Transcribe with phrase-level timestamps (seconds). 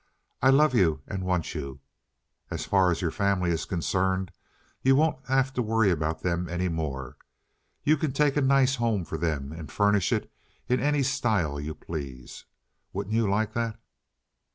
[0.41, 1.79] I love you and want you.
[2.49, 4.31] As far as your family is concerned,
[4.81, 7.17] you won't have to worry about them any more.
[7.83, 10.31] You can take a nice home for them and furnish it
[10.67, 12.45] in any style you please.
[12.93, 13.79] Wouldn't you like that?"